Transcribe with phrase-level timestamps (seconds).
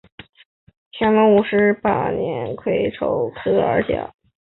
[0.93, 4.11] 乾隆五十八年癸丑科二甲。